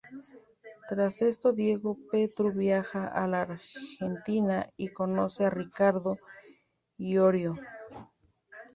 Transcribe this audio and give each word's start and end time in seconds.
Tras 0.89 1.21
esto 1.21 1.53
Diego 1.53 1.95
Petru 2.11 2.51
viaja 2.51 3.07
a 3.07 3.27
la 3.27 3.43
Argentina 3.43 4.67
y 4.75 4.87
conoce 4.87 5.45
a 5.45 5.51
Ricardo 5.51 6.17
Iorio. 6.97 7.55